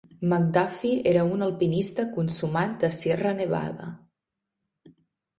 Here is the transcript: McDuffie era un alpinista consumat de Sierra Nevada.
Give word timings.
McDuffie 0.29 1.01
era 1.09 1.25
un 1.33 1.43
alpinista 1.47 2.05
consumat 2.15 2.73
de 2.83 2.89
Sierra 2.95 3.33
Nevada. 3.41 3.91